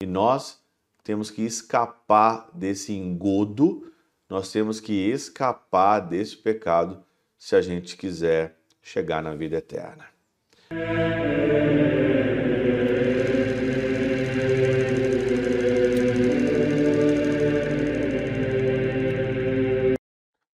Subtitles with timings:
[0.00, 0.62] E nós
[1.02, 3.92] temos que escapar desse engodo,
[4.28, 7.04] nós temos que escapar desse pecado
[7.36, 10.06] se a gente quiser chegar na vida eterna.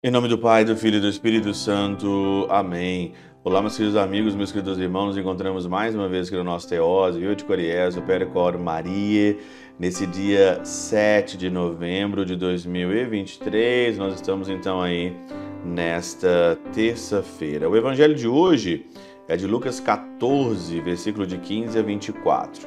[0.09, 2.47] Em nome do Pai, do Filho e do Espírito Santo.
[2.49, 3.13] Amém.
[3.45, 6.67] Olá, meus queridos amigos, meus queridos irmãos, nos encontramos mais uma vez aqui no nosso
[6.67, 9.37] Teose, eu de Coriés, o Percor Maria,
[9.79, 13.99] nesse dia 7 de novembro de 2023.
[13.99, 15.15] Nós estamos então aí
[15.63, 17.69] nesta terça-feira.
[17.69, 18.87] O evangelho de hoje
[19.29, 22.67] é de Lucas 14, versículo de 15 a 24.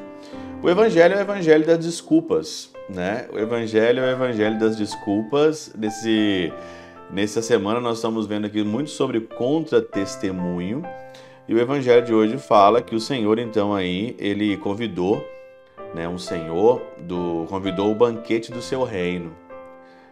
[0.62, 3.26] O evangelho é o evangelho das desculpas, né?
[3.34, 6.54] O evangelho é o evangelho das desculpas desse
[7.12, 10.82] Nessa semana nós estamos vendo aqui muito sobre contra-testemunho
[11.46, 15.22] e o evangelho de hoje fala que o Senhor então aí ele convidou,
[15.94, 19.36] né, um Senhor do convidou o banquete do seu reino.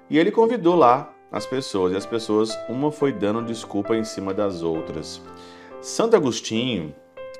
[0.09, 4.33] E ele convidou lá as pessoas e as pessoas uma foi dando desculpa em cima
[4.33, 5.21] das outras.
[5.79, 6.93] Santo Agostinho,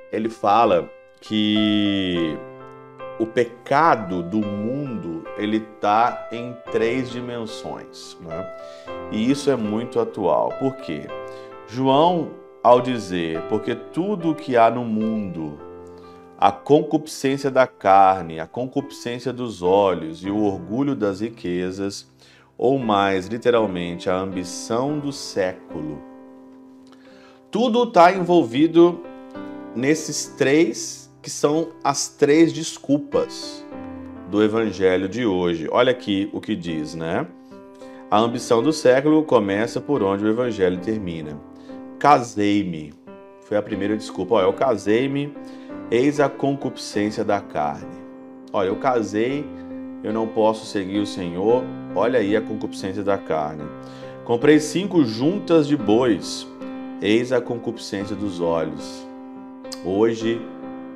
[0.09, 2.37] ele fala que
[3.19, 8.45] o pecado do mundo ele está em três dimensões, né?
[9.11, 10.49] E isso é muito atual.
[10.59, 11.07] Por quê?
[11.67, 12.31] João,
[12.61, 15.57] ao dizer, porque tudo que há no mundo,
[16.37, 22.09] a concupiscência da carne, a concupiscência dos olhos e o orgulho das riquezas,
[22.57, 26.01] ou mais literalmente, a ambição do século,
[27.49, 29.01] tudo está envolvido
[29.75, 33.65] nesses três que são as três desculpas
[34.29, 35.67] do evangelho de hoje.
[35.71, 37.25] Olha aqui o que diz, né?
[38.11, 41.39] A ambição do século começa por onde o evangelho termina.
[41.97, 42.93] Casei-me.
[43.41, 44.35] Foi a primeira desculpa.
[44.35, 45.33] Olha, eu casei-me,
[45.89, 47.97] eis a concupiscência da carne.
[48.53, 49.45] Olha, eu casei,
[50.03, 51.63] eu não posso seguir o Senhor.
[51.95, 53.63] Olha aí a concupiscência da carne.
[54.23, 56.47] Comprei cinco juntas de bois,
[57.01, 59.07] eis a concupiscência dos olhos.
[59.83, 60.39] Hoje,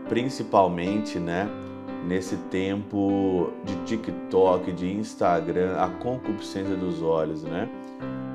[0.08, 1.50] principalmente, né,
[2.08, 7.70] nesse tempo de TikTok, de Instagram, a concupiscência dos olhos, né?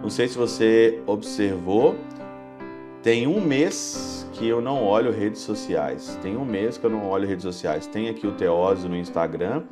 [0.03, 1.97] Não sei se você observou,
[3.03, 6.19] tem um mês que eu não olho redes sociais.
[6.23, 7.87] Tem um mês que eu não olho redes sociais.
[7.87, 9.65] Tem aqui o Teose no Instagram.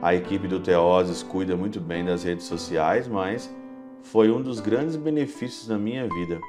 [0.00, 3.54] A equipe do Teoses cuida muito bem das redes sociais, mas
[4.02, 6.40] foi um dos grandes benefícios da minha vida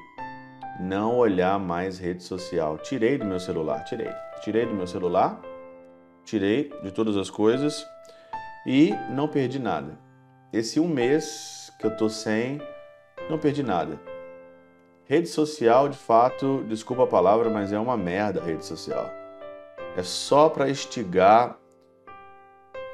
[0.80, 2.78] não olhar mais rede social.
[2.78, 4.10] Tirei do meu celular, tirei.
[4.44, 5.40] Tirei do meu celular,
[6.24, 7.86] tirei de todas as coisas
[8.66, 9.98] e não perdi nada.
[10.52, 12.62] Esse um mês que eu tô sem,
[13.30, 14.00] não perdi nada.
[15.06, 19.12] Rede social, de fato, desculpa a palavra, mas é uma merda a rede social.
[19.98, 21.60] É só para instigar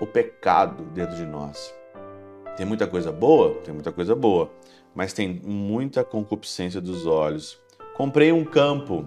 [0.01, 1.73] o pecado dentro de nós.
[2.57, 3.56] Tem muita coisa boa?
[3.62, 4.50] Tem muita coisa boa,
[4.94, 7.62] mas tem muita concupiscência dos olhos.
[7.95, 9.06] Comprei um campo,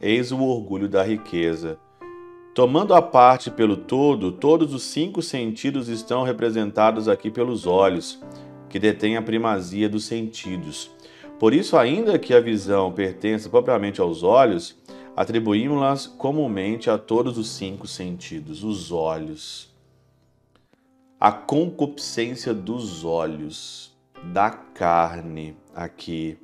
[0.00, 1.78] eis o orgulho da riqueza.
[2.54, 8.22] Tomando a parte pelo todo, todos os cinco sentidos estão representados aqui pelos olhos,
[8.68, 10.88] que detêm a primazia dos sentidos.
[11.40, 14.76] Por isso, ainda que a visão pertença propriamente aos olhos,
[15.16, 19.74] atribuímos-las comumente a todos os cinco sentidos, os olhos.
[21.18, 23.92] A concupiscência dos olhos,
[24.32, 26.38] da carne aqui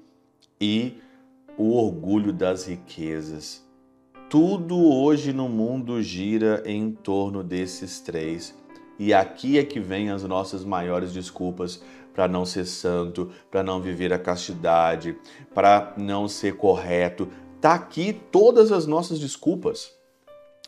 [0.60, 0.94] e
[1.56, 3.69] o orgulho das riquezas.
[4.30, 8.54] Tudo hoje no mundo gira em torno desses três.
[8.96, 11.82] E aqui é que vem as nossas maiores desculpas
[12.14, 15.18] para não ser santo, para não viver a castidade,
[15.52, 17.28] para não ser correto.
[17.60, 19.92] Tá aqui todas as nossas desculpas.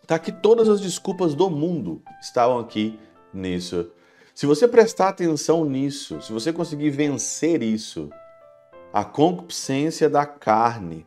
[0.09, 2.99] Tá aqui todas as desculpas do mundo estavam aqui
[3.33, 3.93] nisso.
[4.35, 8.11] Se você prestar atenção nisso, se você conseguir vencer isso,
[8.93, 11.07] a concupiscência da carne,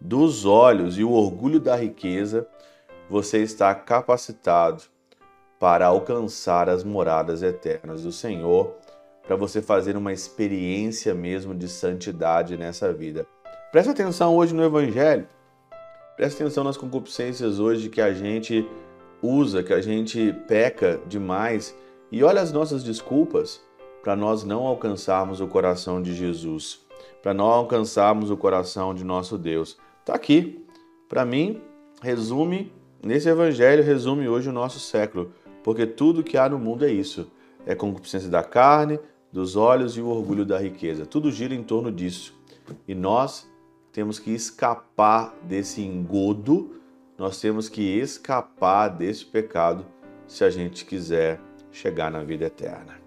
[0.00, 2.46] dos olhos e o orgulho da riqueza,
[3.08, 4.84] você está capacitado
[5.58, 8.74] para alcançar as moradas eternas do Senhor,
[9.26, 13.26] para você fazer uma experiência mesmo de santidade nessa vida.
[13.70, 15.28] Presta atenção hoje no Evangelho.
[16.16, 18.66] Presta atenção nas concupiscências hoje que a gente
[19.22, 21.76] usa, que a gente peca demais.
[22.10, 23.60] E olha as nossas desculpas
[24.02, 26.80] para nós não alcançarmos o coração de Jesus
[27.22, 29.76] para nós alcançarmos o coração de nosso Deus.
[30.10, 30.66] Está aqui.
[31.08, 31.60] Para mim,
[32.02, 36.90] resume, nesse evangelho, resume hoje o nosso século, porque tudo que há no mundo é
[36.90, 37.30] isso:
[37.64, 38.98] é concupiscência da carne,
[39.32, 41.06] dos olhos e o orgulho da riqueza.
[41.06, 42.34] Tudo gira em torno disso.
[42.88, 43.48] E nós
[43.92, 46.80] temos que escapar desse engodo,
[47.16, 49.86] nós temos que escapar desse pecado
[50.26, 51.40] se a gente quiser
[51.70, 52.98] chegar na vida eterna.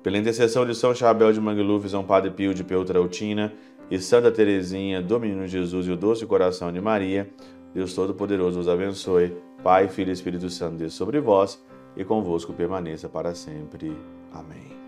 [0.00, 3.52] Pela intercessão de São Chabel de Mangluf, São Padre Pio de Peltrautina
[3.90, 7.28] e Santa Teresinha do Menino Jesus e o Doce Coração de Maria,
[7.74, 9.34] Deus Todo-Poderoso os abençoe.
[9.62, 11.62] Pai, Filho e Espírito Santo, Deus sobre vós
[11.96, 13.96] e convosco permaneça para sempre.
[14.32, 14.80] Amém.